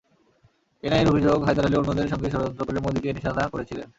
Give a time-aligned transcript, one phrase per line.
[0.83, 3.87] এনআইএর অভিযোগ, হায়দার আলী অন্যদের সঙ্গে ষড়যন্ত্র করে মোদিকে নিশানা করেছিলেন।